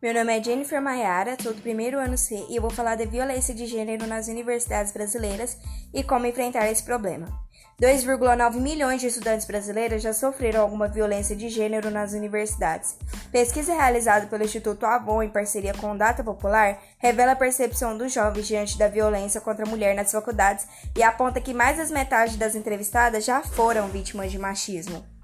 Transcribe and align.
Meu 0.00 0.14
nome 0.14 0.38
é 0.38 0.40
Jennifer 0.40 0.80
Maiara, 0.80 1.36
sou 1.42 1.52
do 1.52 1.60
primeiro 1.60 1.98
ano 1.98 2.16
C 2.16 2.46
e 2.48 2.60
vou 2.60 2.70
falar 2.70 2.94
de 2.94 3.04
violência 3.04 3.52
de 3.52 3.66
gênero 3.66 4.06
nas 4.06 4.28
universidades 4.28 4.92
brasileiras 4.92 5.58
e 5.92 6.04
como 6.04 6.24
enfrentar 6.24 6.70
esse 6.70 6.84
problema. 6.84 7.26
2,9 7.82 8.60
milhões 8.60 9.00
de 9.00 9.08
estudantes 9.08 9.44
brasileiros 9.44 10.00
já 10.00 10.12
sofreram 10.12 10.60
alguma 10.60 10.86
violência 10.86 11.34
de 11.34 11.48
gênero 11.48 11.90
nas 11.90 12.12
universidades. 12.12 12.96
Pesquisa 13.32 13.74
realizada 13.74 14.28
pelo 14.28 14.44
Instituto 14.44 14.86
Avon 14.86 15.20
em 15.20 15.30
parceria 15.30 15.74
com 15.74 15.90
o 15.90 15.98
Data 15.98 16.22
Popular 16.22 16.80
revela 16.98 17.32
a 17.32 17.36
percepção 17.36 17.98
dos 17.98 18.12
jovens 18.12 18.46
diante 18.46 18.78
da 18.78 18.86
violência 18.86 19.40
contra 19.40 19.66
a 19.66 19.68
mulher 19.68 19.96
nas 19.96 20.12
faculdades 20.12 20.64
e 20.96 21.02
aponta 21.02 21.40
que 21.40 21.52
mais 21.52 21.76
das 21.76 21.90
metade 21.90 22.36
das 22.36 22.54
entrevistadas 22.54 23.24
já 23.24 23.42
foram 23.42 23.88
vítimas 23.88 24.30
de 24.30 24.38
machismo. 24.38 25.17